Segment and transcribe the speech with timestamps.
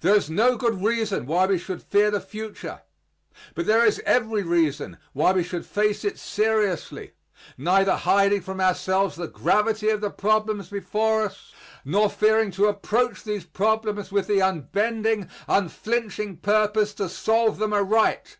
[0.00, 2.82] There is no good reason why we should fear the future,
[3.56, 7.14] but there is every reason why we should face it seriously,
[7.58, 11.52] neither hiding from ourselves the gravity of the problems before us,
[11.84, 18.38] nor fearing to approach these problems with the unbending, unflinching purpose to solve them aright.